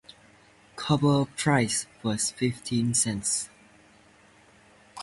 Cover 0.77 1.25
price 1.37 1.85
was 2.01 2.31
fifteen 2.31 2.95
cents. 2.95 3.49